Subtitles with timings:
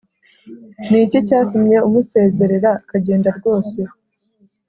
[0.87, 3.79] Ni iki cyatumye umusezerera akagenda rwose